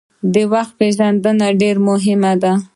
د 0.33 0.35
وخت 0.51 0.71
پېژندنه 0.79 1.47
ډیره 1.61 1.81
مهمه 1.89 2.33
ده. 2.41 2.53